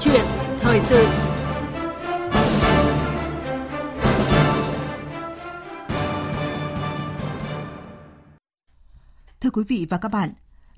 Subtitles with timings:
[0.00, 0.24] chuyện
[0.58, 1.06] thời sự
[9.40, 10.32] Thưa quý vị và các bạn,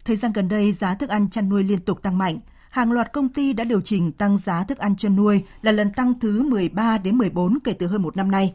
[0.04, 2.38] thời gian gần đây giá thức ăn chăn nuôi liên tục tăng mạnh.
[2.70, 5.92] Hàng loạt công ty đã điều chỉnh tăng giá thức ăn chăn nuôi là lần
[5.92, 8.54] tăng thứ 13 đến 14 kể từ hơn một năm nay.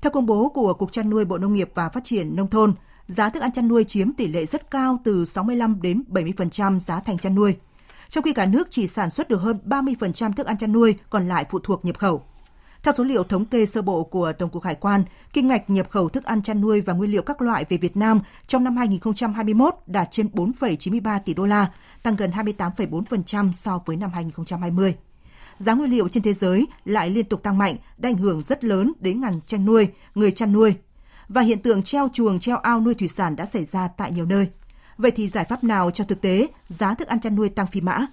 [0.00, 2.74] Theo công bố của Cục Chăn nuôi Bộ Nông nghiệp và Phát triển Nông thôn,
[3.06, 7.00] giá thức ăn chăn nuôi chiếm tỷ lệ rất cao từ 65 đến 70% giá
[7.00, 7.56] thành chăn nuôi.
[8.12, 11.28] Trong khi cả nước chỉ sản xuất được hơn 30% thức ăn chăn nuôi, còn
[11.28, 12.22] lại phụ thuộc nhập khẩu.
[12.82, 15.02] Theo số liệu thống kê sơ bộ của Tổng cục Hải quan,
[15.32, 17.96] kinh ngạch nhập khẩu thức ăn chăn nuôi và nguyên liệu các loại về Việt
[17.96, 23.96] Nam trong năm 2021 đạt trên 4,93 tỷ đô la, tăng gần 28,4% so với
[23.96, 24.94] năm 2020.
[25.58, 28.64] Giá nguyên liệu trên thế giới lại liên tục tăng mạnh, đã ảnh hưởng rất
[28.64, 30.74] lớn đến ngành chăn nuôi, người chăn nuôi.
[31.28, 34.26] Và hiện tượng treo chuồng, treo ao nuôi thủy sản đã xảy ra tại nhiều
[34.26, 34.48] nơi.
[35.02, 37.80] Vậy thì giải pháp nào cho thực tế giá thức ăn chăn nuôi tăng phi
[37.80, 38.06] mã?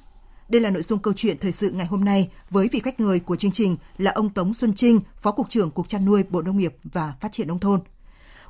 [0.50, 3.20] Đây là nội dung câu chuyện thời sự ngày hôm nay với vị khách mời
[3.20, 6.42] của chương trình là ông Tống Xuân Trinh, Phó Cục trưởng Cục Chăn nuôi Bộ
[6.42, 7.80] Nông nghiệp và Phát triển Nông thôn.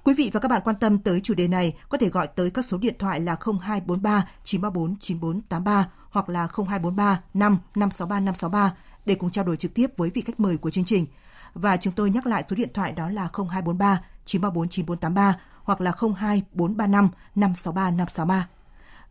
[0.04, 2.50] Quý vị và các bạn quan tâm tới chủ đề này có thể gọi tới
[2.50, 8.76] các số điện thoại là 0243 934 9483 hoặc là 0243 5 563 563
[9.06, 11.06] để cùng trao đổi trực tiếp với vị khách mời của chương trình.
[11.54, 15.40] Và chúng tôi nhắc lại số điện thoại đó là 0243 934 9483
[15.70, 18.48] hoặc là 02 435 563 563.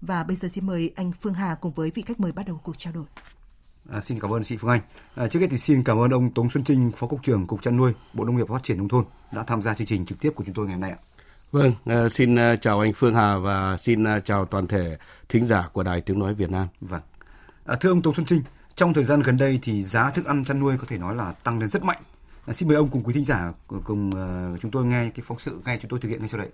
[0.01, 2.61] Và bây giờ xin mời anh Phương Hà cùng với vị khách mời bắt đầu
[2.62, 3.05] cuộc trao đổi.
[3.91, 4.81] À, xin cảm ơn chị Phương Anh.
[5.14, 7.62] À, trước hết thì xin cảm ơn ông Tống Xuân Trinh, Phó Cục trưởng Cục
[7.62, 10.06] chăn nuôi, Bộ Nông nghiệp và Phát triển Nông thôn đã tham gia chương trình
[10.06, 10.98] trực tiếp của chúng tôi ngày hôm nay ạ.
[11.53, 14.98] Vâng, à, xin à, chào anh Phương Hà và xin à, chào toàn thể
[15.29, 16.67] thính giả của Đài Tiếng Nói Việt Nam.
[16.81, 17.03] Vâng.
[17.67, 18.42] À, thưa ông Tống Xuân Trinh,
[18.75, 21.33] trong thời gian gần đây thì giá thức ăn chăn nuôi có thể nói là
[21.33, 22.03] tăng lên rất mạnh.
[22.48, 23.52] À, xin mời ông cùng quý thính giả
[23.84, 26.41] cùng uh, chúng tôi nghe cái phóng sự ngay chúng tôi thực hiện ngay sau
[26.41, 26.48] đây.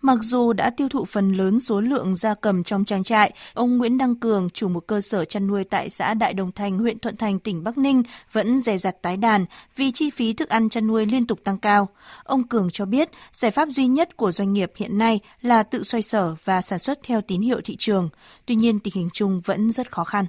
[0.00, 3.78] Mặc dù đã tiêu thụ phần lớn số lượng gia cầm trong trang trại, ông
[3.78, 6.98] Nguyễn Đăng Cường, chủ một cơ sở chăn nuôi tại xã Đại Đồng Thành, huyện
[6.98, 9.44] Thuận Thành, tỉnh Bắc Ninh, vẫn dè dặt tái đàn
[9.76, 11.88] vì chi phí thức ăn chăn nuôi liên tục tăng cao.
[12.24, 15.82] Ông Cường cho biết, giải pháp duy nhất của doanh nghiệp hiện nay là tự
[15.82, 18.08] xoay sở và sản xuất theo tín hiệu thị trường.
[18.46, 20.26] Tuy nhiên, tình hình chung vẫn rất khó khăn.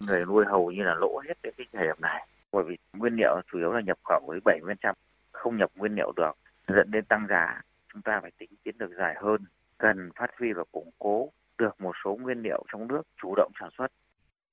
[0.00, 3.40] Người nuôi hầu như là lỗ hết cái thời điểm này, bởi vì nguyên liệu
[3.52, 4.92] chủ yếu là nhập khẩu với 70%,
[5.32, 6.32] không nhập nguyên liệu được,
[6.68, 7.60] dẫn đến tăng giá
[7.92, 9.44] chúng ta phải tính chiến lược dài hơn,
[9.78, 13.52] cần phát huy và củng cố được một số nguyên liệu trong nước chủ động
[13.60, 13.86] sản xuất.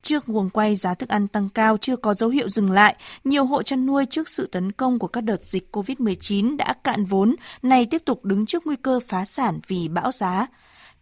[0.01, 3.45] Trước nguồn quay giá thức ăn tăng cao chưa có dấu hiệu dừng lại, nhiều
[3.45, 7.35] hộ chăn nuôi trước sự tấn công của các đợt dịch COVID-19 đã cạn vốn,
[7.61, 10.47] nay tiếp tục đứng trước nguy cơ phá sản vì bão giá.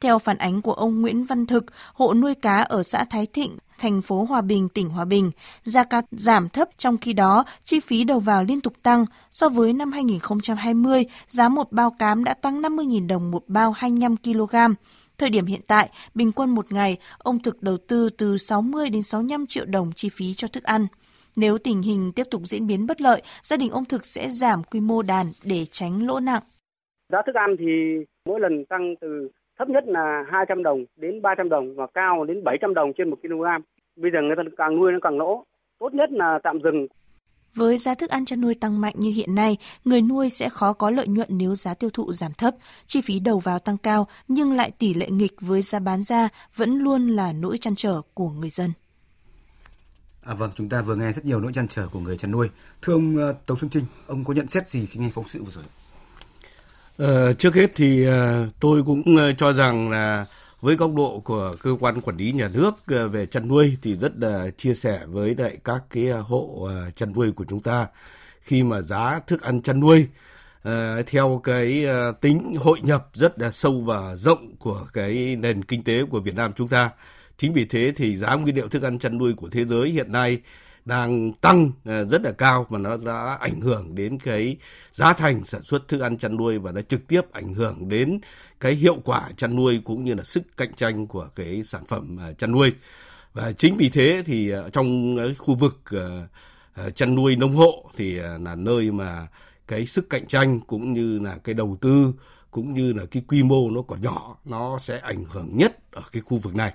[0.04, 3.58] Theo phản ánh của ông Nguyễn Văn Thực, hộ nuôi cá ở xã Thái Thịnh,
[3.80, 5.32] thành phố Hòa Bình, tỉnh Hòa Bình,
[5.64, 9.06] giá cá giảm thấp trong khi đó chi phí đầu vào liên tục tăng.
[9.32, 14.18] So với năm 2020, giá một bao cám đã tăng 50.000 đồng một bao 25
[14.18, 14.56] kg.
[15.18, 19.04] Thời điểm hiện tại, bình quân một ngày, ông Thực đầu tư từ 60 đến
[19.04, 20.88] 65 triệu đồng chi phí cho thức ăn.
[21.36, 24.64] Nếu tình hình tiếp tục diễn biến bất lợi, gia đình ông Thực sẽ giảm
[24.64, 26.44] quy mô đàn để tránh lỗ nặng.
[27.12, 27.66] Giá thức ăn thì
[28.26, 32.44] mỗi lần tăng từ thấp nhất là 200 đồng đến 300 đồng và cao đến
[32.44, 33.44] 700 đồng trên 1 kg.
[33.96, 35.46] Bây giờ người ta càng nuôi nó càng lỗ.
[35.80, 36.88] Tốt nhất là tạm dừng.
[37.56, 40.74] Với giá thức ăn chăn nuôi tăng mạnh như hiện nay, người nuôi sẽ khó
[40.74, 42.56] có lợi nhuận nếu giá tiêu thụ giảm thấp,
[42.86, 46.30] chi phí đầu vào tăng cao nhưng lại tỷ lệ nghịch với giá bán ra
[46.56, 48.72] vẫn luôn là nỗi chăn trở của người dân.
[50.26, 52.50] À, vâng, chúng ta vừa nghe rất nhiều nỗi chăn trở của người chăn nuôi.
[52.82, 55.44] Thưa ông uh, Tống Xuân Trinh, ông có nhận xét gì khi nghe phóng sự
[55.44, 55.64] vừa rồi?
[56.98, 60.26] Ờ, trước hết thì ờ, tôi cũng ờ, cho rằng là
[60.62, 62.72] với góc độ của cơ quan quản lý nhà nước
[63.12, 67.32] về chăn nuôi thì rất là chia sẻ với lại các cái hộ chăn nuôi
[67.32, 67.88] của chúng ta
[68.42, 70.08] khi mà giá thức ăn chăn nuôi
[71.08, 71.86] theo cái
[72.22, 76.36] tính hội nhập rất là sâu và rộng của cái nền kinh tế của Việt
[76.36, 76.90] Nam chúng ta.
[77.38, 80.12] Chính vì thế thì giá nguyên liệu thức ăn chăn nuôi của thế giới hiện
[80.12, 80.42] nay
[80.86, 84.58] đang tăng à, rất là cao và nó đã ảnh hưởng đến cái
[84.92, 88.20] giá thành sản xuất thức ăn chăn nuôi và nó trực tiếp ảnh hưởng đến
[88.60, 92.18] cái hiệu quả chăn nuôi cũng như là sức cạnh tranh của cái sản phẩm
[92.20, 92.74] à, chăn nuôi.
[93.34, 95.82] Và chính vì thế thì à, trong khu vực
[96.96, 99.28] chăn nuôi nông hộ thì là nơi mà
[99.68, 102.14] cái sức cạnh tranh cũng như là cái đầu tư
[102.52, 106.02] cũng như là cái quy mô nó còn nhỏ, nó sẽ ảnh hưởng nhất ở
[106.12, 106.74] cái khu vực này.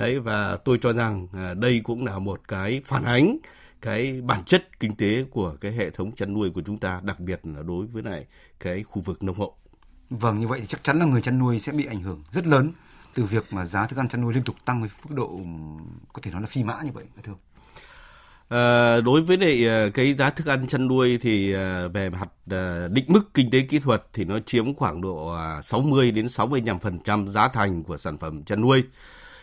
[0.00, 3.38] Đấy, và tôi cho rằng à, đây cũng là một cái phản ánh
[3.82, 7.20] cái bản chất kinh tế của cái hệ thống chăn nuôi của chúng ta, đặc
[7.20, 8.26] biệt là đối với lại
[8.60, 9.54] cái khu vực nông hộ.
[10.10, 12.46] Vâng, như vậy thì chắc chắn là người chăn nuôi sẽ bị ảnh hưởng rất
[12.46, 12.72] lớn
[13.14, 15.40] từ việc mà giá thức ăn chăn nuôi liên tục tăng với mức độ
[16.12, 17.38] có thể nói là phi mã như vậy, thưa ông.
[18.48, 22.28] À, đối với lại à, cái giá thức ăn chăn nuôi thì à, về mặt
[22.90, 27.48] định mức kinh tế kỹ thuật thì nó chiếm khoảng độ 60 đến 65% giá
[27.48, 28.84] thành của sản phẩm chăn nuôi.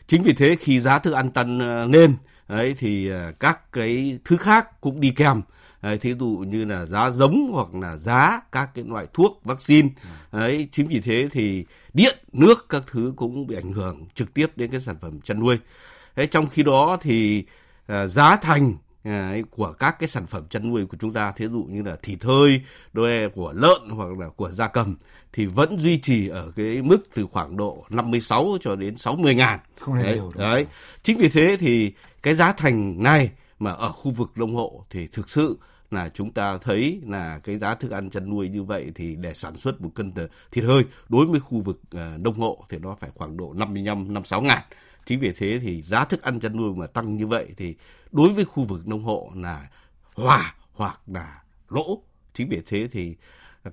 [0.07, 2.15] Chính vì thế khi giá thức ăn tăng ờ, lên
[2.48, 5.42] ấy thì ờ, các cái thứ khác cũng đi kèm.
[5.81, 9.89] Đấy, thí dụ như là giá giống hoặc là giá các cái loại thuốc vaccine.
[10.31, 14.51] Ấy chính vì thế thì điện nước các thứ cũng bị ảnh hưởng trực tiếp
[14.56, 15.59] đến cái sản phẩm chăn nuôi.
[16.15, 17.44] Đấy, trong khi đó thì
[17.88, 21.48] à, giá thành à, của các cái sản phẩm chăn nuôi của chúng ta thí
[21.48, 22.62] dụ như là thịt hơi
[22.94, 24.95] đôi e của lợn hoặc là của gia cầm
[25.33, 29.59] thì vẫn duy trì ở cái mức từ khoảng độ 56 cho đến 60 ngàn.
[29.79, 30.65] Không đấy, đúng đấy.
[31.03, 31.94] chính vì thế thì
[32.24, 35.57] cái giá thành này mà ở khu vực nông hộ thì thực sự
[35.91, 39.33] là chúng ta thấy là cái giá thức ăn chăn nuôi như vậy thì để
[39.33, 40.13] sản xuất một cân
[40.51, 44.13] thịt hơi đối với khu vực uh, nông hộ thì nó phải khoảng độ 55
[44.13, 44.62] 56 ngàn.
[45.06, 47.75] Chính vì thế thì giá thức ăn chăn nuôi mà tăng như vậy thì
[48.12, 49.68] đối với khu vực nông hộ là
[50.15, 52.01] hòa hoặc là lỗ.
[52.33, 53.15] Chính vì thế thì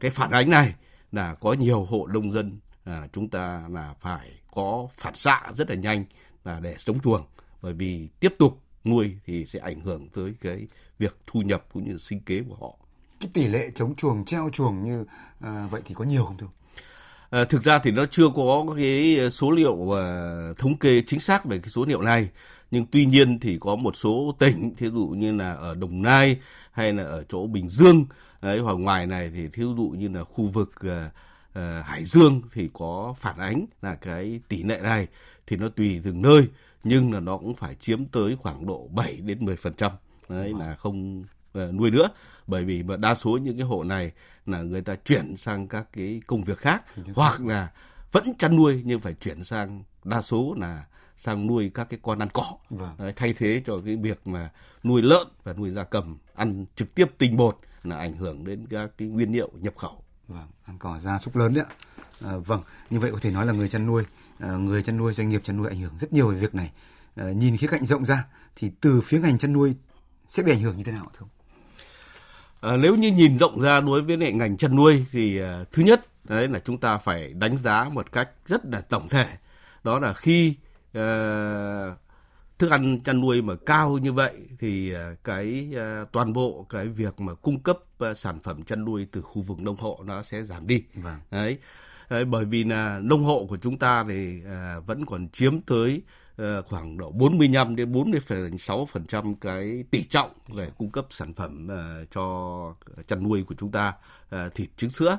[0.00, 0.74] cái phản ánh này
[1.14, 5.70] là có nhiều hộ nông dân à, chúng ta là phải có phản xạ rất
[5.70, 6.04] là nhanh
[6.44, 7.24] là để chống chuồng
[7.62, 10.66] bởi vì tiếp tục nuôi thì sẽ ảnh hưởng tới cái
[10.98, 12.74] việc thu nhập cũng như sinh kế của họ.
[13.20, 15.04] Cái tỷ lệ chống chuồng treo chuồng như
[15.40, 16.46] à, vậy thì có nhiều không thưa?
[17.30, 19.96] À, thực ra thì nó chưa có cái số liệu uh,
[20.58, 22.28] thống kê chính xác về cái số liệu này
[22.70, 26.36] nhưng tuy nhiên thì có một số tỉnh thí dụ như là ở Đồng Nai
[26.72, 28.04] hay là ở chỗ Bình Dương
[28.44, 30.92] đấy hoặc ngoài này thì thí dụ như là khu vực uh,
[31.58, 35.06] uh, Hải Dương thì có phản ánh là cái tỷ lệ này
[35.46, 36.48] thì nó tùy từng nơi
[36.84, 39.92] nhưng là nó cũng phải chiếm tới khoảng độ 7 đến 10 phần trăm.
[40.28, 41.24] Đấy là không
[41.58, 42.08] uh, nuôi nữa.
[42.46, 44.12] Bởi vì mà đa số những cái hộ này
[44.46, 47.72] là người ta chuyển sang các cái công việc khác hoặc là
[48.12, 50.84] vẫn chăn nuôi nhưng phải chuyển sang đa số là
[51.16, 52.56] sang nuôi các cái con ăn cỏ.
[52.70, 52.94] Vâng.
[52.98, 54.50] Đấy, thay thế cho cái việc mà
[54.84, 58.66] nuôi lợn và nuôi gia cầm ăn trực tiếp tinh bột là ảnh hưởng đến
[58.70, 61.74] các cái nguyên liệu nhập khẩu Vâng, ăn cỏ gia súc lớn đấy ạ.
[62.24, 62.60] À, vâng,
[62.90, 64.02] như vậy có thể nói là người chăn nuôi,
[64.38, 66.70] à, người chăn nuôi doanh nghiệp chăn nuôi ảnh hưởng rất nhiều về việc này.
[67.16, 68.24] À, nhìn khía cạnh rộng ra
[68.56, 69.74] thì từ phía ngành chăn nuôi
[70.28, 71.28] sẽ bị ảnh hưởng như thế nào thưa ông?
[72.72, 75.82] À, nếu như nhìn rộng ra đối với lại ngành chăn nuôi thì à, thứ
[75.82, 79.26] nhất đấy là chúng ta phải đánh giá một cách rất là tổng thể
[79.84, 80.54] đó là khi
[80.92, 81.02] à,
[82.64, 86.88] thức ăn chăn nuôi mà cao như vậy thì à, cái à, toàn bộ cái
[86.88, 90.22] việc mà cung cấp à, sản phẩm chăn nuôi từ khu vực nông hộ nó
[90.22, 91.18] sẽ giảm đi Vâng.
[91.30, 91.58] đấy,
[92.10, 96.02] đấy bởi vì là nông hộ của chúng ta thì à, vẫn còn chiếm tới
[96.36, 102.00] à, khoảng độ 45 đến 46% cái tỷ trọng về cung cấp sản phẩm à,
[102.10, 102.74] cho
[103.06, 103.92] chăn nuôi của chúng ta
[104.30, 105.18] à, thịt trứng sữa.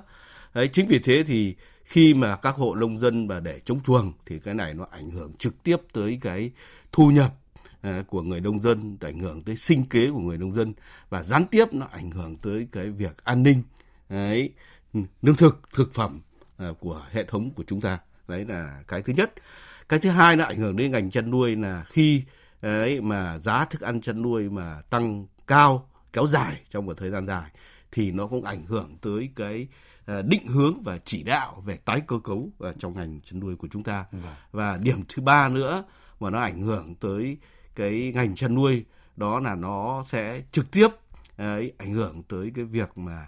[0.53, 4.13] Đấy, chính vì thế thì khi mà các hộ nông dân mà để chống chuồng
[4.25, 6.51] thì cái này nó ảnh hưởng trực tiếp tới cái
[6.91, 7.33] thu nhập
[7.81, 10.73] à, của người nông dân, ảnh hưởng tới sinh kế của người nông dân
[11.09, 13.63] và gián tiếp nó ảnh hưởng tới cái việc an ninh
[14.09, 14.53] đấy,
[15.21, 16.21] lương thực, thực phẩm
[16.57, 17.99] à, của hệ thống của chúng ta.
[18.27, 19.33] Đấy là cái thứ nhất.
[19.89, 22.23] Cái thứ hai nó ảnh hưởng đến ngành chăn nuôi là khi
[22.61, 27.09] ấy mà giá thức ăn chăn nuôi mà tăng cao kéo dài trong một thời
[27.09, 27.51] gian dài
[27.91, 29.67] thì nó cũng ảnh hưởng tới cái
[30.25, 33.67] định hướng và chỉ đạo về tái cơ cấu ở trong ngành chăn nuôi của
[33.71, 34.05] chúng ta.
[34.51, 35.83] Và điểm thứ ba nữa
[36.19, 37.37] mà nó ảnh hưởng tới
[37.75, 38.85] cái ngành chăn nuôi
[39.15, 40.87] đó là nó sẽ trực tiếp
[41.37, 43.27] ấy, ảnh hưởng tới cái việc mà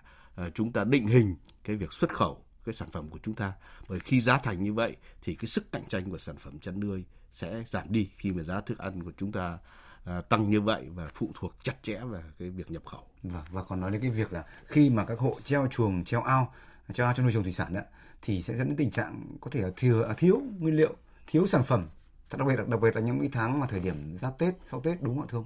[0.54, 3.54] chúng ta định hình cái việc xuất khẩu cái sản phẩm của chúng ta
[3.90, 6.80] bởi khi giá thành như vậy thì cái sức cạnh tranh của sản phẩm chăn
[6.80, 9.58] nuôi sẽ giảm đi khi mà giá thức ăn của chúng ta
[10.06, 13.04] à, tăng như vậy và phụ thuộc chặt chẽ vào cái việc nhập khẩu.
[13.24, 16.22] Vâng, và còn nói đến cái việc là khi mà các hộ treo chuồng, treo
[16.22, 16.54] ao,
[16.98, 17.82] ao cho nuôi trồng thủy sản đó,
[18.22, 20.96] thì sẽ dẫn đến tình trạng có thể là thiếu, à, thiếu nguyên liệu,
[21.28, 21.88] thiếu sản phẩm.
[22.38, 24.82] Đặc biệt là đặc biệt là những cái tháng mà thời điểm giáp Tết, sau
[24.82, 25.46] Tết đúng không ạ thưa ông?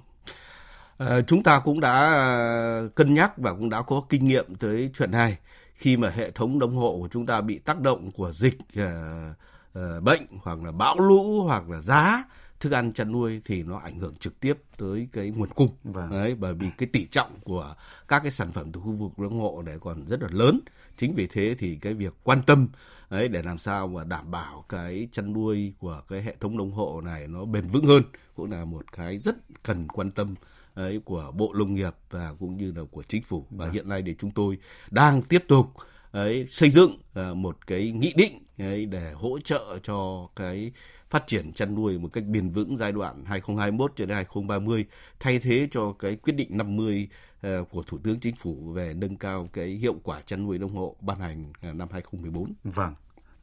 [0.98, 4.90] À, chúng ta cũng đã à, cân nhắc và cũng đã có kinh nghiệm tới
[4.94, 5.38] chuyện này
[5.74, 9.34] khi mà hệ thống nông hộ của chúng ta bị tác động của dịch à,
[9.74, 12.24] à, bệnh hoặc là bão lũ hoặc là giá
[12.60, 16.10] thức ăn chăn nuôi thì nó ảnh hưởng trực tiếp tới cái nguồn cung Vâng.
[16.10, 17.74] đấy bởi vì cái tỷ trọng của
[18.08, 20.60] các cái sản phẩm từ khu vực nông hộ này còn rất là lớn
[20.96, 22.68] chính vì thế thì cái việc quan tâm
[23.10, 26.72] đấy để làm sao mà đảm bảo cái chăn nuôi của cái hệ thống nông
[26.72, 28.02] hộ này nó bền vững hơn
[28.34, 30.34] cũng là một cái rất cần quan tâm
[30.74, 33.46] ấy của bộ nông nghiệp và cũng như là của chính phủ.
[33.50, 34.58] Và hiện nay thì chúng tôi
[34.90, 35.66] đang tiếp tục
[36.10, 40.72] ấy xây dựng ờ, một cái nghị định ấy để hỗ trợ cho cái
[41.12, 44.86] phát triển chăn nuôi một cách bền vững giai đoạn 2021 cho đến 2030
[45.20, 47.08] thay thế cho cái quyết định 50
[47.42, 50.74] ờ, của Thủ tướng Chính phủ về nâng cao cái hiệu quả chăn nuôi nông
[50.74, 52.52] hộ ban hành à, năm 2014.
[52.64, 52.94] Vâng.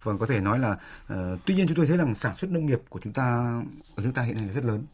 [0.04, 0.72] Vâng, có thể nói là
[1.14, 3.24] uh, tuy nhiên chúng tôi thấy rằng sản xuất nông nghiệp của chúng ta
[3.96, 4.86] ở nước ta hiện nay là rất lớn.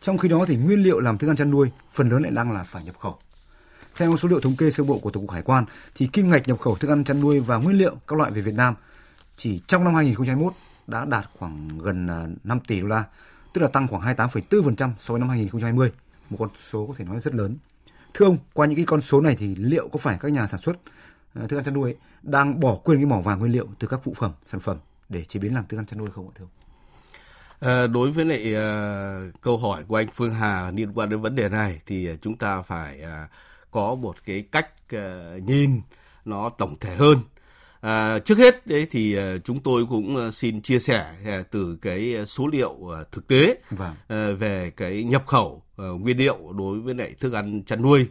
[0.00, 2.52] Trong khi đó thì nguyên liệu làm thức ăn chăn nuôi phần lớn lại đang
[2.52, 3.18] là phải nhập khẩu.
[3.96, 6.48] Theo số liệu thống kê sơ bộ của Tổng cục Hải quan thì kim ngạch
[6.48, 8.74] nhập khẩu thức ăn chăn nuôi và nguyên liệu các loại về Việt Nam
[9.36, 10.52] chỉ trong năm 2021
[10.86, 13.04] đã đạt khoảng gần à, 5 tỷ đô la,
[13.52, 15.92] tức là tăng khoảng 28,4% so với năm 2020,
[16.30, 17.56] một con số có thể nói rất lớn.
[18.14, 20.60] Thưa ông, qua những cái con số này thì liệu có phải các nhà sản
[20.60, 20.76] xuất
[21.34, 23.88] à, thức ăn chăn nuôi ấy, đang bỏ quên cái mỏ vàng nguyên liệu từ
[23.88, 24.78] các phụ phẩm, sản phẩm
[25.08, 26.50] để chế biến làm thức ăn chăn nuôi không ạ thưa ông?
[27.60, 31.34] À, đối với lại à, câu hỏi của anh Phương Hà liên quan đến vấn
[31.34, 33.28] đề này thì à, chúng ta phải à,
[33.70, 35.80] có một cái cách à, nhìn
[36.24, 37.18] nó tổng thể hơn.
[37.80, 41.78] À, trước hết đấy thì uh, chúng tôi cũng uh, xin chia sẻ uh, từ
[41.82, 42.76] cái số liệu
[43.12, 43.94] thực tế vâng.
[44.38, 48.06] về cái nhập khẩu nguyên liệu đối với lại thức ăn chăn nuôi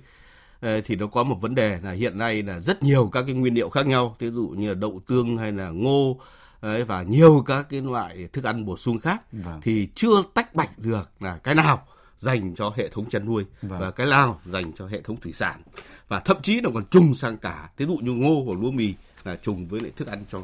[0.85, 3.53] thì nó có một vấn đề là hiện nay là rất nhiều các cái nguyên
[3.53, 6.19] liệu khác nhau, ví dụ như là đậu tương hay là ngô
[6.61, 9.59] và nhiều các cái loại thức ăn bổ sung khác vâng.
[9.63, 11.85] thì chưa tách bạch được là cái nào
[12.17, 13.79] dành cho hệ thống chăn nuôi vâng.
[13.79, 15.61] và cái nào dành cho hệ thống thủy sản
[16.07, 18.93] và thậm chí nó còn trùng sang cả ví dụ như ngô hoặc lúa mì
[19.25, 20.41] là trùng với lại thức ăn cho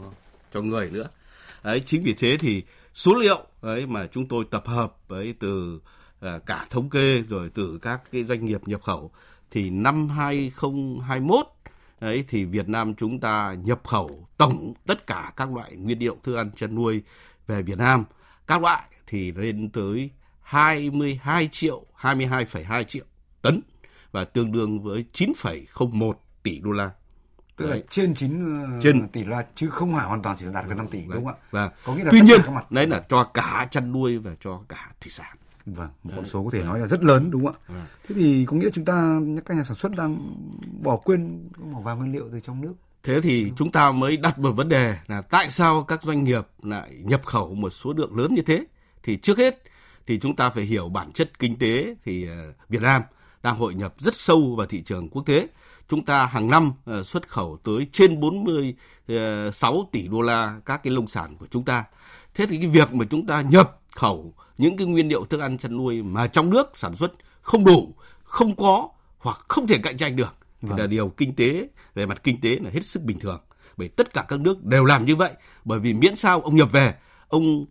[0.53, 1.09] cho người nữa
[1.63, 5.81] đấy chính vì thế thì số liệu ấy mà chúng tôi tập hợp ấy từ
[6.19, 9.11] à, cả thống kê rồi từ các cái doanh nghiệp nhập khẩu
[9.51, 11.45] thì năm 2021
[11.99, 16.17] ấy thì Việt Nam chúng ta nhập khẩu tổng tất cả các loại nguyên liệu
[16.23, 17.01] thức ăn chăn nuôi
[17.47, 18.03] về Việt Nam
[18.47, 20.09] các loại thì lên tới
[20.41, 23.05] 22 triệu 22,2 triệu
[23.41, 23.61] tấn
[24.11, 26.89] và tương đương với 9,01 tỷ đô la.
[27.61, 30.51] Tức là trên 9 ờ, trên tỷ la chứ không phải hoàn toàn chỉ là
[30.51, 31.35] đạt gần 5 tỷ đúng không ạ?
[31.51, 32.71] Và có nghĩa là tuy nhiên mặt.
[32.71, 35.37] đấy là cho cả chăn nuôi và cho cả thủy sản.
[35.65, 36.67] Vâng, một con số có thể vâng.
[36.67, 37.63] nói là rất lớn đúng không ạ?
[37.67, 37.85] Vâng.
[38.07, 40.35] Thế thì có nghĩa là chúng ta các nhà sản xuất đang
[40.83, 42.73] bỏ quên mỏ vàng nguyên liệu từ trong nước.
[43.03, 46.47] Thế thì chúng ta mới đặt một vấn đề là tại sao các doanh nghiệp
[46.61, 48.65] lại nhập khẩu một số lượng lớn như thế?
[49.03, 49.63] Thì trước hết
[50.07, 53.01] thì chúng ta phải hiểu bản chất kinh tế thì ờ, Việt Nam
[53.43, 55.47] đang hội nhập rất sâu vào thị trường quốc tế.
[55.91, 60.93] Chúng ta hàng năm ờ, xuất khẩu tới trên 46 tỷ đô la các cái
[60.93, 61.83] nông sản của chúng ta.
[62.33, 65.57] Thế thì cái việc mà chúng ta nhập khẩu những cái nguyên liệu thức ăn
[65.57, 69.97] chăn nuôi mà trong nước sản xuất không đủ, không có hoặc không thể cạnh
[69.97, 70.79] tranh được thì vâng.
[70.79, 73.41] là điều kinh tế về mặt kinh tế là hết sức bình thường.
[73.77, 75.31] Bởi tất cả các nước đều làm như vậy.
[75.65, 76.95] Bởi vì miễn sao ông nhập về,
[77.27, 77.65] ông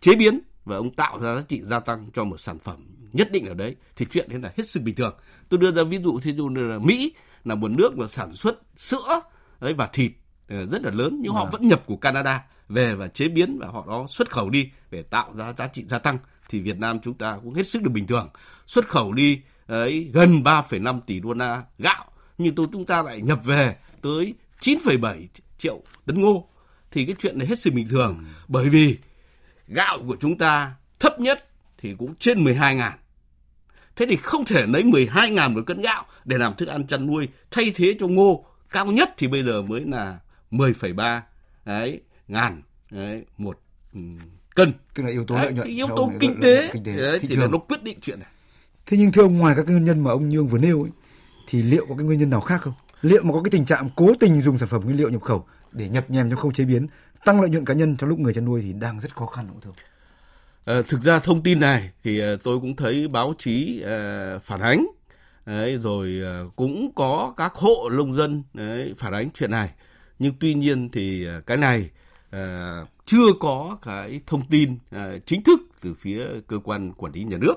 [0.00, 3.32] chế biến và ông tạo ra giá trị gia tăng cho một sản phẩm nhất
[3.32, 5.14] định ở đấy thì chuyện đấy là hết sức bình thường.
[5.48, 7.12] Tôi đưa ra ví dụ thí dụ như là Mỹ
[7.44, 9.20] là một nước mà sản xuất sữa
[9.60, 10.12] đấy và thịt
[10.48, 11.52] ờ, rất là lớn nhưng họ vâng.
[11.52, 15.02] vẫn nhập của Canada về và chế biến và họ đó xuất khẩu đi để
[15.02, 16.18] tạo ra giá trị gia tăng.
[16.48, 18.28] Thì Việt Nam chúng ta cũng hết sức được bình thường.
[18.66, 22.04] Xuất khẩu đi ấy gần 3,5 tỷ đô la gạo
[22.38, 25.26] nhưng tôi chúng ta lại nhập về tới 9,7
[25.58, 26.48] triệu tấn ngô.
[26.90, 28.16] Thì cái chuyện này hết sức bình thường.
[28.18, 28.24] Ừ.
[28.48, 28.98] bởi vì
[29.68, 32.98] gạo của chúng ta thấp nhất thì cũng trên 12 ngàn
[33.96, 37.06] thế thì không thể lấy 12 ngàn một cân gạo để làm thức ăn chăn
[37.06, 40.18] nuôi thay thế cho ngô cao nhất thì bây giờ mới là
[40.50, 41.20] 10,3
[41.64, 43.60] đấy ngàn đấy, một
[44.54, 44.72] cân.
[44.94, 47.46] Tức là yếu tố lợi nhuận yếu tố kinh tế, kinh tế đấy, thì là
[47.46, 48.28] nó quyết định chuyện này.
[48.86, 50.90] Thế nhưng thưa ông ngoài các nguyên nhân mà ông nhương vừa nêu ấy,
[51.48, 52.74] thì liệu có cái nguyên nhân nào khác không?
[53.02, 55.46] Liệu mà có cái tình trạng cố tình dùng sản phẩm nguyên liệu nhập khẩu
[55.72, 56.86] để nhập nhèm trong khâu chế biến
[57.24, 59.46] tăng lợi nhuận cá nhân trong lúc người chăn nuôi thì đang rất khó khăn
[59.48, 59.82] đúng không thưa
[60.64, 64.60] À, thực ra thông tin này thì ờ, tôi cũng thấy báo chí ờ, phản
[64.60, 64.86] ánh.
[65.46, 66.22] Đấy, rồi
[66.56, 69.70] cũng có các hộ nông dân đấy, phản ánh chuyện này.
[70.18, 71.90] Nhưng tuy nhiên thì cái này
[72.30, 72.76] à,
[73.06, 77.36] chưa có cái thông tin à, chính thức từ phía cơ quan quản lý nhà
[77.40, 77.54] nước.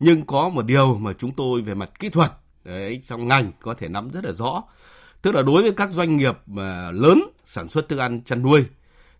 [0.00, 2.32] Nhưng có một điều mà chúng tôi về mặt kỹ thuật
[2.64, 4.62] đấy trong ngành có thể nắm rất là rõ.
[5.22, 8.64] Tức là đối với các doanh nghiệp mà lớn sản xuất thức ăn chăn nuôi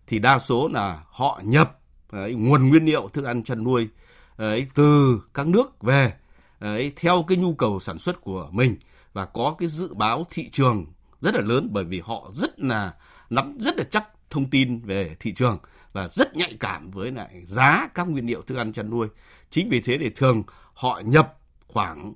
[0.07, 1.79] thì đa số là họ nhập
[2.13, 3.89] đấy, nguồn nguyên liệu thức ăn chăn nuôi
[4.37, 6.13] đấy, từ các nước về
[6.59, 8.75] đấy, theo cái nhu cầu sản xuất của mình
[9.13, 10.85] và có cái dự báo thị trường
[11.21, 12.93] rất là lớn bởi vì họ rất là
[13.29, 15.57] nắm rất là chắc thông tin về thị trường
[15.93, 19.07] và rất nhạy cảm với lại giá các nguyên liệu thức ăn chăn nuôi.
[19.49, 20.43] Chính vì thế để thường
[20.73, 22.13] họ nhập khoảng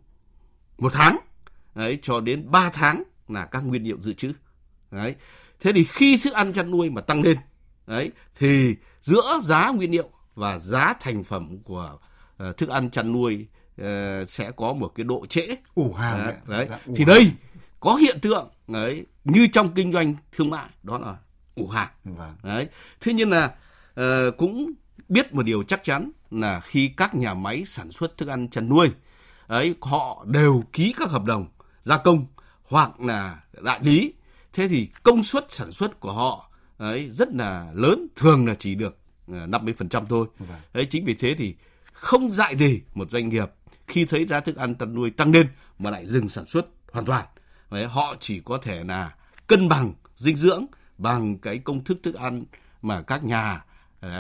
[0.77, 1.17] một tháng
[1.75, 4.31] đấy, cho đến 3 tháng là các nguyên liệu dự trữ.
[4.91, 5.15] Đấy.
[5.59, 7.37] Thế thì khi thức ăn chăn nuôi mà tăng lên
[7.87, 8.75] đấy thì
[9.07, 11.97] giữa giá nguyên liệu và giá thành phẩm của
[12.49, 13.47] uh, thức ăn chăn nuôi
[13.81, 13.85] uh,
[14.29, 15.47] sẽ có một cái độ trễ.
[15.75, 16.67] Ủ hàng đấy, đấy.
[16.69, 17.31] Dạ, thì đây
[17.79, 21.15] có hiện tượng đấy như trong kinh doanh thương mại đó là
[21.55, 22.35] ủ hàng vâng.
[22.43, 22.67] đấy.
[23.01, 23.55] Thế nhưng là
[23.99, 24.71] uh, cũng
[25.09, 28.69] biết một điều chắc chắn là khi các nhà máy sản xuất thức ăn chăn
[28.69, 28.91] nuôi
[29.47, 31.47] ấy họ đều ký các hợp đồng
[31.81, 32.25] gia công
[32.63, 34.13] hoặc là đại lý
[34.53, 36.46] thế thì công suất sản xuất của họ
[36.77, 40.27] ấy rất là lớn thường là chỉ được 50% ờ, thôi.
[40.39, 40.57] Vâng.
[40.73, 41.55] ấy chính vì thế thì
[41.93, 43.51] không dại gì một doanh nghiệp
[43.87, 45.47] khi thấy giá thức ăn chăn nuôi tăng lên
[45.79, 47.25] mà lại dừng sản xuất hoàn toàn.
[47.71, 49.15] Đấy, họ chỉ có thể là
[49.47, 50.65] cân bằng dinh dưỡng
[50.97, 52.43] bằng cái công thức thức ăn
[52.81, 53.65] mà các nhà
[54.05, 54.11] uh,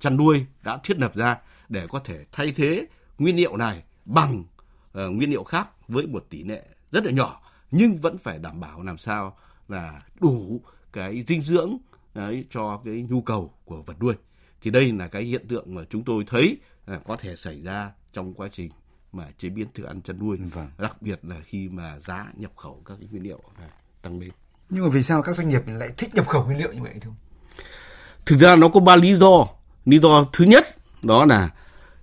[0.00, 1.36] chăn nuôi đã thiết lập ra
[1.68, 2.86] để có thể thay thế
[3.18, 4.46] nguyên liệu này bằng uh,
[4.94, 6.62] nguyên liệu khác với một tỷ lệ
[6.92, 7.40] rất là nhỏ.
[7.70, 9.36] Nhưng vẫn phải đảm bảo làm sao
[9.68, 10.60] là đủ
[10.92, 11.78] cái dinh dưỡng
[12.14, 14.14] đấy, cho cái nhu cầu của vật nuôi.
[14.62, 17.90] Thì đây là cái hiện tượng mà chúng tôi thấy là có thể xảy ra
[18.12, 18.70] trong quá trình
[19.12, 20.68] mà chế biến thức ăn chăn nuôi vâng.
[20.78, 23.68] đặc biệt là khi mà giá nhập khẩu các cái nguyên liệu này
[24.02, 24.30] tăng lên.
[24.70, 26.94] Nhưng mà vì sao các doanh nghiệp lại thích nhập khẩu nguyên liệu như vậy
[27.00, 27.10] thưa
[28.26, 29.46] thực ra nó có ba lý do.
[29.84, 30.64] Lý do thứ nhất
[31.02, 31.50] đó là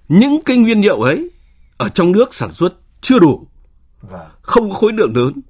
[0.08, 1.30] những cái nguyên liệu ấy
[1.78, 3.48] ở trong nước sản xuất chưa đủ
[4.02, 4.30] vâng.
[4.42, 5.42] không có khối lượng lớn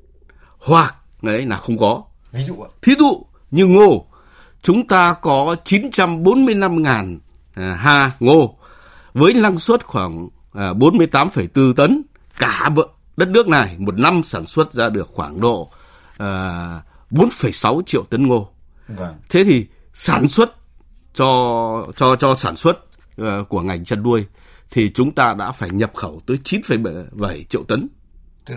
[0.60, 2.04] hoặc đấy là không có.
[2.32, 2.70] Ví dụ ạ?
[2.82, 4.06] Thí dụ như ngô
[4.68, 7.18] chúng ta có 945.000
[7.54, 8.58] à, ha ngô
[9.14, 12.02] với năng suất khoảng à, 48,4 tấn
[12.40, 12.70] cả
[13.18, 15.70] đất nước này một năm sản xuất ra được khoảng độ
[16.18, 16.28] à,
[17.12, 18.50] 4,6 triệu tấn ngô.
[18.88, 19.16] Vâng.
[19.30, 20.56] Thế thì sản xuất
[21.14, 22.78] cho cho cho sản xuất
[23.50, 24.26] của ngành chăn nuôi
[24.72, 27.88] thì chúng ta đã phải nhập khẩu tới 9,7 triệu tấn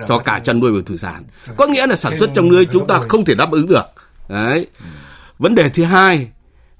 [0.08, 1.24] cho cả chăn nuôi và thủy sản.
[1.56, 3.84] Có nghĩa là sản xuất trong nuôi chúng ta không thể đáp ứng được.
[4.28, 4.66] Đấy.
[5.40, 6.28] Vấn đề thứ hai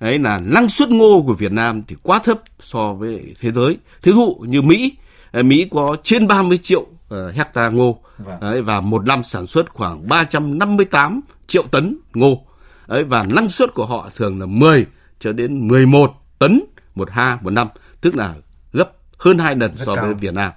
[0.01, 3.79] đấy là năng suất ngô của Việt Nam thì quá thấp so với thế giới.
[4.03, 4.97] Thí dụ như Mỹ,
[5.33, 8.41] Mỹ có trên 30 triệu uh, hecta ngô vâng.
[8.41, 12.45] đấy, và một năm sản xuất khoảng 358 triệu tấn ngô.
[12.89, 14.87] Đấy, và năng suất của họ thường là 10
[15.21, 16.61] cho đến 11 tấn
[16.95, 17.69] một ha một năm,
[18.01, 18.35] tức là
[18.73, 20.05] gấp hơn hai lần Rất so cao.
[20.05, 20.53] với Việt Nam.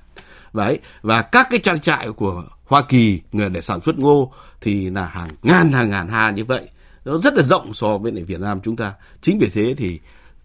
[0.53, 5.05] Đấy, và các cái trang trại của Hoa Kỳ để sản xuất ngô thì là
[5.05, 6.69] hàng ngàn hàng ngàn ha như vậy
[7.05, 8.93] nó rất là rộng so với lại Việt Nam chúng ta.
[9.22, 10.00] Chính vì thế thì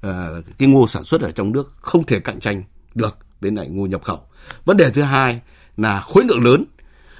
[0.07, 0.11] uh,
[0.59, 2.63] cái ngô sản xuất ở trong nước không thể cạnh tranh
[2.95, 4.21] được bên lại ngô nhập khẩu.
[4.65, 5.41] Vấn đề thứ hai
[5.77, 6.65] là khối lượng lớn.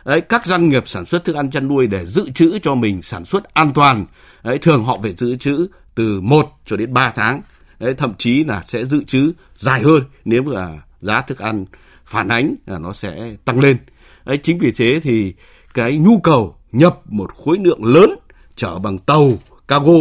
[0.05, 3.03] Đấy, các doanh nghiệp sản xuất thức ăn chăn nuôi để dự trữ cho mình
[3.03, 4.07] sản xuất an toàn
[4.45, 7.41] đấy, thường họ phải dự trữ từ 1 cho đến 3 tháng.
[7.79, 11.65] Đấy, thậm chí là sẽ dự trữ dài hơn nếu mà giá thức ăn
[12.07, 13.77] phản ánh là nó sẽ tăng lên.
[14.25, 15.35] Đấy, chính vì thế thì
[15.75, 18.11] cái nhu cầu nhập một khối lượng lớn
[18.59, 19.31] chở bằng tàu
[19.69, 19.93] cargo.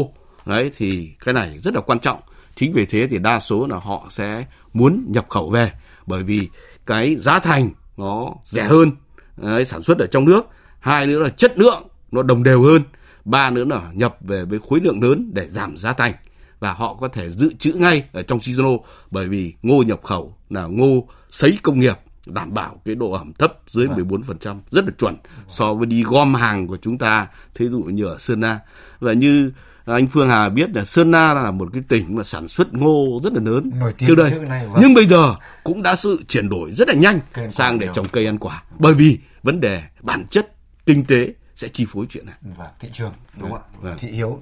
[0.46, 2.20] Đấy thì cái này rất là quan trọng.
[2.56, 5.72] Chính vì thế thì đa số là họ sẽ muốn nhập khẩu về
[6.06, 6.50] bởi vì
[6.86, 8.92] cái giá thành nó rẻ hơn
[9.38, 10.48] đấy, sản xuất ở trong nước.
[10.80, 12.82] Hai nữa là chất lượng nó đồng đều hơn.
[13.26, 16.14] Ba nữa là nhập về với khối lượng lớn để giảm giá thành.
[16.60, 18.70] Và họ có thể dự trữ ngay ở trong silo
[19.12, 22.00] bởi vì ngô nhập khẩu là ngô sấy công nghiệp
[22.34, 24.08] đảm bảo cái độ ẩm thấp dưới vâng.
[24.08, 25.16] 14% rất là chuẩn
[25.48, 28.60] so với đi gom hàng của chúng ta thí dụ như ở Sơn La
[29.00, 29.52] và như
[29.86, 33.20] anh Phương Hà biết là Sơn La là một cái tỉnh mà sản xuất ngô
[33.24, 34.80] rất là lớn Nổi tiếng trước đây này, vâng.
[34.82, 37.20] nhưng bây giờ cũng đã sự chuyển đổi rất là nhanh
[37.52, 37.94] sang để nhiều.
[37.94, 40.52] trồng cây ăn quả bởi vì vấn đề bản chất
[40.86, 43.98] kinh tế sẽ chi phối chuyện này và vâng, thị trường đúng không ạ vâng.
[44.00, 44.42] thị hiếu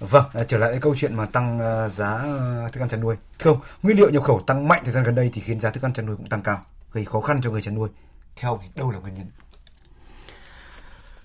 [0.00, 2.18] Vâng, à, trở lại câu chuyện mà tăng à, giá
[2.72, 3.16] thức ăn chăn nuôi.
[3.38, 5.70] Thưa ông, nguyên liệu nhập khẩu tăng mạnh thời gian gần đây thì khiến giá
[5.70, 6.60] thức ăn chăn nuôi cũng tăng cao
[6.92, 7.88] gây khó khăn cho người chăn nuôi.
[8.36, 9.26] Theo đâu là nguyên nhân?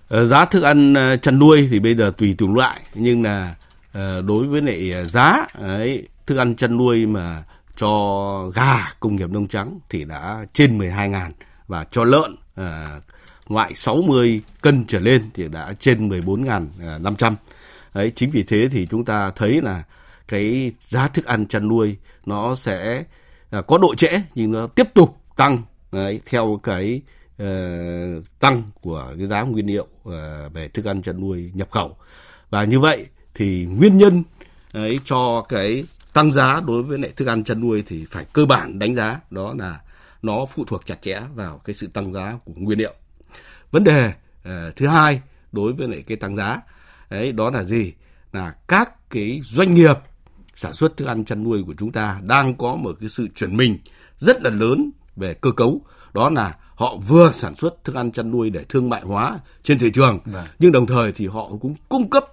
[0.07, 3.55] Ờ, giá thức ăn ờ, chăn nuôi thì bây giờ tùy từng loại nhưng là
[3.93, 7.43] ờ, đối với lại giá ấy, thức ăn chăn nuôi mà
[7.75, 11.31] cho gà công nghiệp nông trắng thì đã trên 12 ngàn
[11.67, 12.99] và cho lợn à,
[13.49, 16.67] loại 60 cân trở lên thì đã trên 14 ngàn
[16.99, 17.35] 500.
[17.93, 19.83] Đấy, chính vì thế thì chúng ta thấy là
[20.27, 23.03] cái giá thức ăn chăn nuôi nó sẽ
[23.51, 25.57] à, có độ trễ nhưng nó tiếp tục tăng
[25.91, 27.01] đấy, theo cái
[27.43, 30.13] uh, tăng của cái giá nguyên liệu uh,
[30.53, 31.97] về thức ăn chăn nuôi nhập khẩu.
[32.49, 34.23] Và như vậy thì nguyên nhân
[34.71, 38.45] ấy cho cái tăng giá đối với lại thức ăn chăn nuôi thì phải cơ
[38.45, 39.81] bản đánh giá đó là
[40.21, 42.93] nó phụ thuộc chặt chẽ vào cái sự tăng giá của nguyên liệu.
[43.71, 45.21] Vấn đề uh, thứ hai
[45.51, 46.61] đối với lại cái tăng giá
[47.09, 47.93] ấy đó là gì?
[48.33, 49.95] Là các cái doanh nghiệp
[50.55, 53.57] sản xuất thức ăn chăn nuôi của chúng ta đang có một cái sự chuyển
[53.57, 53.79] mình
[54.17, 55.81] rất là lớn về cơ cấu
[56.13, 59.79] đó là họ vừa sản xuất thức ăn chăn nuôi để thương mại hóa trên
[59.79, 60.33] thị trường Đấy.
[60.33, 60.45] Vâng.
[60.59, 62.25] nhưng đồng thời thì họ cũng cung cấp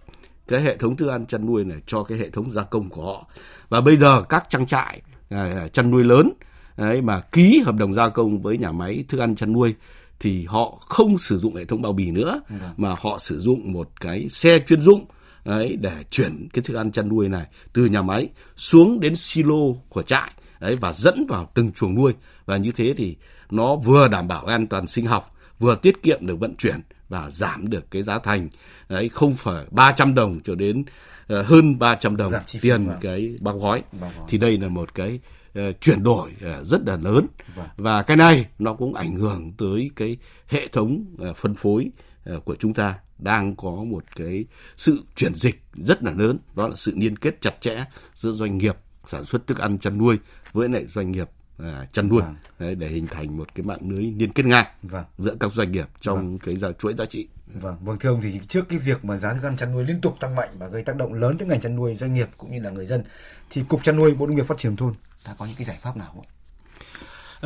[0.48, 3.06] cái hệ thống thức ăn chăn nuôi này cho cái hệ thống gia công của
[3.06, 3.26] họ
[3.68, 6.30] và bây giờ các trang trại à, chăn nuôi lớn
[6.76, 9.74] đấy, mà ký hợp đồng gia công với nhà máy thức ăn chăn nuôi
[10.20, 12.58] thì họ không sử dụng hệ thống bao bì nữa Đấy.
[12.60, 12.70] Vâng.
[12.76, 15.04] mà họ sử dụng một cái xe chuyên dụng
[15.44, 19.72] đấy, để chuyển cái thức ăn chăn nuôi này từ nhà máy xuống đến silo
[19.88, 22.12] của trại đấy và dẫn vào từng chuồng nuôi
[22.46, 23.16] và như thế thì
[23.50, 27.30] nó vừa đảm bảo an toàn sinh học vừa tiết kiệm được vận chuyển và
[27.30, 28.48] giảm được cái giá thành
[28.88, 32.98] đấy không phải 300 đồng cho đến uh, hơn 300 đồng tiền vào.
[33.00, 33.82] cái bao gói.
[34.00, 35.20] bao gói thì đây là một cái
[35.58, 37.26] uh, chuyển đổi uh, rất là lớn
[37.56, 37.66] vâng.
[37.76, 41.90] và cái này nó cũng ảnh hưởng tới cái hệ thống uh, phân phối
[42.36, 44.44] uh, của chúng ta đang có một cái
[44.76, 48.58] sự chuyển dịch rất là lớn đó là sự liên kết chặt chẽ giữa doanh
[48.58, 48.76] nghiệp
[49.06, 50.18] sản xuất thức ăn chăn nuôi
[50.52, 51.28] với lại doanh nghiệp
[51.62, 52.34] à, chăn nuôi vâng.
[52.58, 55.04] đấy, để hình thành một cái mạng lưới liên kết ngang vâng.
[55.18, 56.38] giữa các doanh nghiệp trong vâng.
[56.38, 57.28] cái giá chuỗi giá trị.
[57.46, 60.00] Vâng, vâng thưa ông thì trước cái việc mà giá thức ăn chăn nuôi liên
[60.00, 62.52] tục tăng mạnh và gây tác động lớn tới ngành chăn nuôi, doanh nghiệp cũng
[62.52, 63.04] như là người dân
[63.50, 64.92] thì cục chăn nuôi Bộ Nông nghiệp Phát triển thôn
[65.26, 66.24] đã có những cái giải pháp nào không?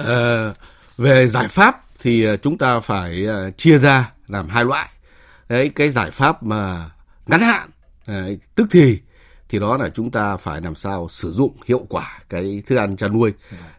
[0.06, 0.54] À,
[0.96, 4.88] về giải pháp thì ờ, chúng ta phải ờ, chia ra làm hai loại.
[5.48, 6.90] Đấy cái giải pháp mà
[7.26, 7.68] ngắn hạn
[8.06, 9.00] đấy, tức thì
[9.48, 12.96] thì đó là chúng ta phải làm sao sử dụng hiệu quả cái thức ăn
[12.96, 13.32] chăn nuôi,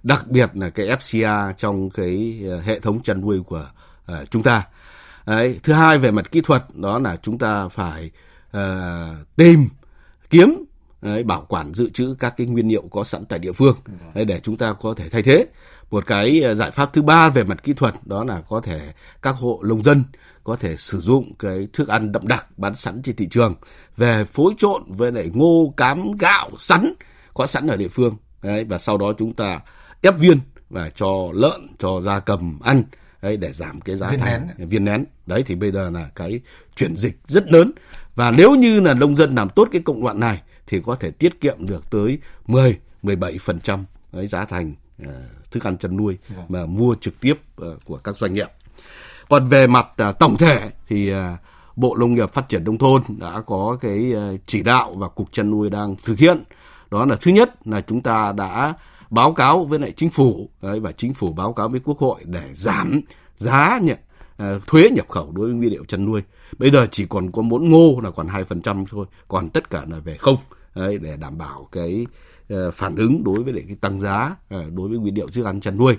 [0.03, 3.69] đặc biệt là cái FCA trong cái ờ, hệ thống chăn nuôi của
[4.11, 4.63] uh, chúng ta.
[5.25, 8.11] Đấy, thứ hai về mặt kỹ thuật đó là chúng ta phải
[8.57, 8.61] uh,
[9.35, 9.67] tìm
[10.29, 10.63] kiếm
[11.01, 13.75] đấy, bảo quản dự trữ các cái nguyên liệu có sẵn tại địa phương.
[14.13, 15.45] Đấy, để chúng ta có thể thay thế.
[15.91, 19.35] Một cái giải pháp thứ ba về mặt kỹ thuật đó là có thể các
[19.35, 20.03] hộ nông dân
[20.47, 23.55] có thể sử dụng cái thức ăn đậm đặc bán sẵn trên thị trường
[23.97, 26.93] về phối trộn với lại ngô cám gạo sắn
[27.33, 28.17] có sẵn ở địa phương.
[28.41, 29.59] Đấy và sau đó chúng ta
[30.01, 30.37] ép viên
[30.69, 32.83] và cho lợn cho gia cầm ăn
[33.21, 34.47] đấy để giảm cái giá viên thành.
[34.57, 34.69] nén.
[34.69, 35.05] viên nén.
[35.25, 36.39] Đấy thì bây giờ là cái
[36.75, 37.71] chuyển dịch rất lớn.
[38.15, 41.11] Và nếu như là nông dân làm tốt cái công đoạn này thì có thể
[41.11, 45.09] tiết kiệm được tới 10 17 phần trăm giá thành uh,
[45.51, 46.45] thức ăn chăn nuôi vâng.
[46.49, 48.47] mà mua trực tiếp uh, của các doanh nghiệp
[49.29, 51.37] còn về mặt à, tổng thể thì à,
[51.75, 55.31] Bộ Nông nghiệp Phát triển Nông thôn đã có cái à, chỉ đạo và Cục
[55.31, 56.43] chăn nuôi đang thực hiện.
[56.91, 58.73] Đó là thứ nhất là chúng ta đã
[59.09, 62.19] báo cáo với lại chính phủ đấy, và chính phủ báo cáo với quốc hội
[62.25, 63.01] để giảm
[63.35, 63.97] giá nhận
[64.67, 66.21] thuế nhập khẩu đối với nguyên liệu chăn nuôi.
[66.57, 69.99] Bây giờ chỉ còn có mỗi ngô là còn 2% thôi, còn tất cả là
[69.99, 70.37] về không
[70.75, 72.05] đấy, để đảm bảo cái
[72.73, 75.77] phản ứng đối với lại cái tăng giá đối với nguyên liệu thức ăn chăn
[75.77, 75.97] nuôi.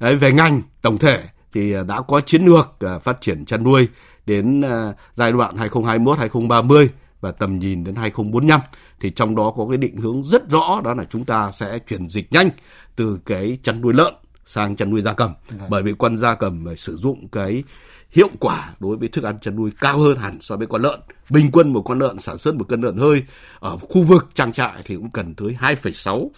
[0.00, 3.88] Đấy, về ngành tổng thể thì đã có chiến lược uh, phát triển chăn nuôi
[4.26, 6.88] đến uh, giai đoạn 2021-2030
[7.20, 8.60] và tầm nhìn đến 2045
[9.00, 12.08] thì trong đó có cái định hướng rất rõ đó là chúng ta sẽ chuyển
[12.08, 12.50] dịch nhanh
[12.96, 14.14] từ cái chăn nuôi lợn
[14.46, 15.58] sang chăn nuôi gia cầm Đấy.
[15.58, 15.70] Vâng.
[15.70, 17.62] bởi vì con gia cầm phải sử dụng cái
[18.10, 21.00] hiệu quả đối với thức ăn chăn nuôi cao hơn hẳn so với con lợn
[21.30, 23.22] bình quân một con lợn sản xuất một cân lợn hơi
[23.58, 26.28] ở khu vực trang trại thì cũng cần tới 2,6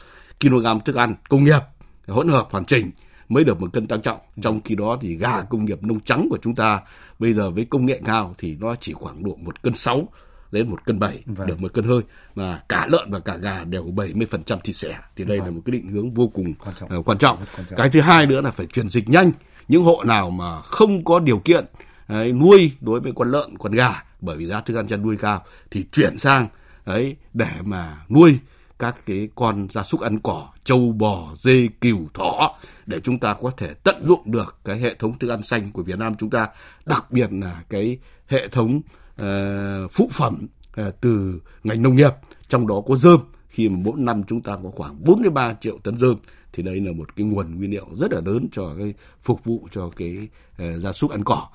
[0.40, 1.60] kg thức ăn công nghiệp
[2.06, 2.90] hỗn hợp hoàn chỉnh
[3.28, 6.26] mới được một cân tăng trọng trong khi đó thì gà công nghiệp nông trắng
[6.30, 6.80] của chúng ta
[7.18, 10.08] bây giờ với công nghệ cao thì nó chỉ khoảng độ một cân sáu
[10.50, 11.46] đến một cân bảy vâng.
[11.48, 12.00] được một cân hơi
[12.34, 15.46] mà cả lợn và cả gà đều 70% thịt sẻ thì đây vâng.
[15.46, 16.98] là một cái định hướng vô cùng quan trọng.
[16.98, 17.38] Uh, quan, trọng.
[17.56, 19.32] quan trọng cái thứ hai nữa là phải chuyển dịch nhanh
[19.68, 21.64] những hộ nào mà không có điều kiện
[22.06, 25.16] ấy, nuôi đối với con lợn con gà bởi vì giá thức ăn chăn nuôi
[25.16, 26.48] cao thì chuyển sang
[26.84, 28.38] ấy để mà nuôi
[28.78, 32.56] các cái con gia súc ăn cỏ, trâu bò, dê, cừu, thỏ
[32.86, 35.82] để chúng ta có thể tận dụng được cái hệ thống thức ăn xanh của
[35.82, 36.48] Việt Nam chúng ta,
[36.86, 38.80] đặc biệt là cái hệ thống
[39.20, 40.46] uh, phụ phẩm
[40.80, 42.12] uh, từ ngành nông nghiệp,
[42.48, 45.98] trong đó có dơm khi mà mỗi năm chúng ta có khoảng 43 triệu tấn
[45.98, 46.16] dơm
[46.52, 49.68] thì đây là một cái nguồn nguyên liệu rất là lớn cho cái phục vụ
[49.72, 50.28] cho cái
[50.62, 51.48] uh, gia súc ăn cỏ.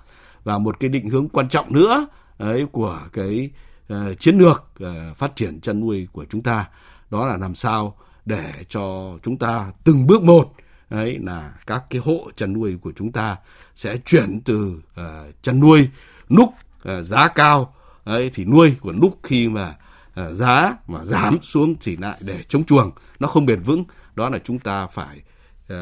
[0.43, 3.49] Và một cái định hướng quan trọng nữa ấy của cái
[3.93, 6.65] uh, chiến lược uh, phát triển chăn nuôi của chúng ta
[7.11, 7.95] đó là làm sao
[8.25, 10.53] để cho chúng ta từng bước một
[10.89, 13.37] ấy là các cái hộ chăn nuôi của chúng ta
[13.75, 15.89] sẽ chuyển từ uh, chăn nuôi
[16.29, 19.75] núc uh, giá cao ấy thì nuôi của núc khi mà
[20.21, 22.91] uh, giá mà giảm xuống chỉ lại để chống chuồng.
[23.19, 23.83] Nó không bền vững.
[24.15, 25.21] Đó là chúng ta phải
[25.73, 25.77] uh,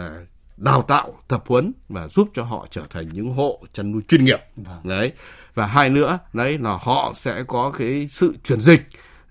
[0.57, 4.25] đào tạo tập huấn và giúp cho họ trở thành những hộ chăn nuôi chuyên
[4.25, 4.39] nghiệp.
[4.55, 4.79] Vâng.
[4.83, 5.11] đấy.
[5.53, 8.81] Và hai nữa đấy là họ sẽ có cái sự chuyển dịch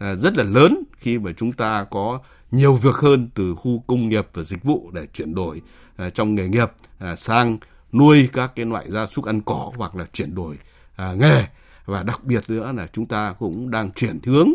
[0.01, 4.29] rất là lớn khi mà chúng ta có nhiều việc hơn từ khu công nghiệp
[4.33, 5.63] và dịch vụ để chuyển đổi
[5.97, 7.59] à, trong nghề nghiệp à, sang
[7.93, 10.59] nuôi các cái loại gia súc ăn cỏ hoặc là chuyển đổi
[10.99, 11.45] nghề
[11.85, 14.49] và đặc biệt nữa là chúng ta cũng đang chuyển hướng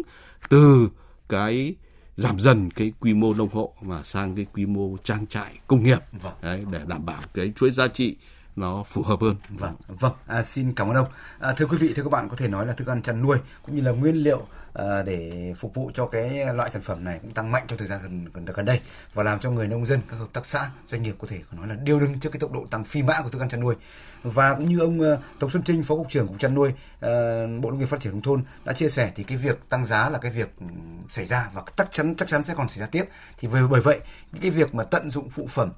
[0.50, 0.90] từ
[1.30, 1.76] cái
[2.18, 5.84] giảm dần cái quy mô nông hộ mà sang cái quy mô trang trại công
[5.84, 6.34] nghiệp vâng.
[6.42, 8.18] đấy, để đảm bảo cái chuỗi giá trị
[8.56, 9.36] nó phù hợp hơn.
[9.50, 10.14] Vâng, vâng.
[10.28, 11.08] À, xin cảm ơn ông.
[11.40, 13.38] À, thưa quý vị, thưa các bạn, có thể nói là thức ăn chăn nuôi
[13.66, 17.20] cũng như là nguyên liệu À, để phục vụ cho cái loại sản phẩm này
[17.22, 18.80] cũng tăng mạnh trong thời gian gần, gần gần đây
[19.14, 21.68] và làm cho người nông dân các hợp tác xã doanh nghiệp có thể nói
[21.68, 23.76] là điêu đứng trước cái tốc độ tăng phi mã của thức ăn chăn nuôi.
[24.24, 27.48] Và cũng như ông ờ, Tống Xuân Trinh phó cục trưởng cục chăn nuôi ờ,
[27.48, 30.10] Bộ Nông nghiệp Phát triển nông thôn đã chia sẻ thì cái việc tăng giá
[30.10, 30.66] là cái việc ừ,
[31.10, 33.06] xảy ra và chắc chắn chắc chắn sẽ còn xảy ra tiếp.
[33.38, 34.00] Thì bởi bởi vậy
[34.32, 35.72] những cái việc mà tận dụng phụ phẩm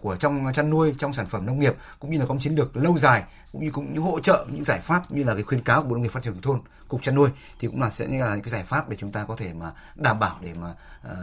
[0.00, 2.76] của trong chăn nuôi trong sản phẩm nông nghiệp cũng như là có chiến lược
[2.76, 3.22] lâu dài
[3.52, 5.88] cũng như cũng như hỗ trợ những giải pháp như là cái khuyến cáo của
[5.88, 7.28] Bộ Nông nghiệp Phát triển nông thôn cục chăn nuôi
[7.60, 9.52] thì cũng là sẽ như là những cái giải pháp để chúng ta có thể
[9.52, 10.74] mà đảm bảo để mà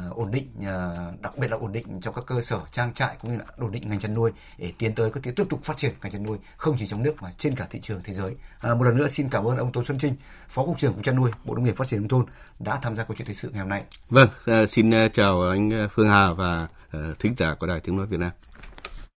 [0.08, 3.16] uh, ổn định uh, đặc biệt là ổn định trong các cơ sở trang trại
[3.22, 5.60] cũng như là ổn định ngành chăn nuôi để tiến tới có thể tiếp tục
[5.64, 8.14] phát triển ngành chăn nuôi không chỉ trong nước mà trên cả thị trường thế
[8.14, 8.36] giới.
[8.60, 10.16] À, một lần nữa xin cảm ơn ông Tô Xuân Trinh,
[10.50, 12.26] Phó cục trưởng cục chăn nuôi Bộ Nông nghiệp Phát triển nông thôn
[12.60, 13.84] đã tham gia câu chuyện thời sự ngày hôm nay.
[14.10, 14.30] Vâng,
[14.64, 16.68] uh, xin chào anh Phương Hà và
[17.20, 18.32] thính giả của Đài Tiếng Nói Việt Nam.